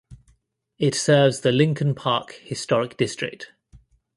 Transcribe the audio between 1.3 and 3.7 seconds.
the Lincoln Park Historic District.